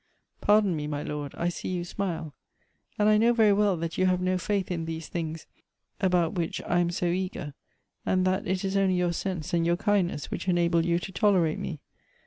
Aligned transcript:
"Pardon 0.41 0.75
nie, 0.75 0.87
my 0.87 1.03
Lord, 1.03 1.35
I 1.37 1.49
see 1.49 1.67
you 1.67 1.83
smile; 1.85 2.33
and 2.97 3.07
I 3.07 3.19
know 3.19 3.33
very 3.33 3.53
well 3.53 3.77
that 3.77 3.99
you 3.99 4.07
have 4.07 4.19
no 4.19 4.35
faith 4.39 4.71
in 4.71 4.85
these 4.85 5.07
things 5.09 5.45
about 5.99 6.33
Elbctivb 6.33 6.39
Affinities. 6.39 6.57
263 6.57 6.63
which 6.63 6.75
I 6.75 6.79
am 6.79 6.89
so 6.89 7.05
eager, 7.45 7.53
and 8.03 8.25
that 8.25 8.47
it 8.47 8.65
is 8.65 8.75
only 8.75 8.95
your 8.95 9.13
sense 9.13 9.53
and 9.53 9.63
your 9.63 9.77
kindness 9.77 10.31
which 10.31 10.47
enable 10.47 10.83
you 10.83 10.97
to 10.97 11.11
tolerate 11.11 11.59
me. 11.59 11.81